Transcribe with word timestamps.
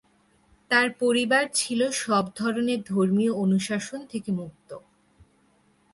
তার 0.71 0.87
পরিবার 0.99 1.43
ছিল 1.53 1.81
সব 1.97 2.25
ধরনের 2.35 2.79
ধর্মীয় 2.83 3.33
অনুশাসন 3.35 3.99
থেকে 4.05 4.29
মুক্ত। 4.31 4.69